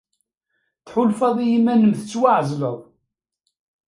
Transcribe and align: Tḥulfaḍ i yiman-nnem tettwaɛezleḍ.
Tḥulfaḍ 0.85 1.37
i 1.39 1.45
yiman-nnem 1.51 1.93
tettwaɛezleḍ. 1.99 2.77